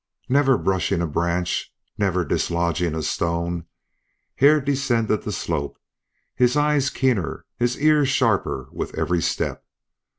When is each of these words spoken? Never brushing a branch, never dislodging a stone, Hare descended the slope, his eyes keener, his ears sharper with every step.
Never 0.27 0.57
brushing 0.57 0.99
a 0.99 1.05
branch, 1.05 1.71
never 1.95 2.25
dislodging 2.25 2.95
a 2.95 3.03
stone, 3.03 3.65
Hare 4.37 4.59
descended 4.59 5.21
the 5.21 5.31
slope, 5.31 5.77
his 6.33 6.57
eyes 6.57 6.89
keener, 6.89 7.45
his 7.59 7.79
ears 7.79 8.09
sharper 8.09 8.67
with 8.71 8.97
every 8.97 9.21
step. 9.21 9.63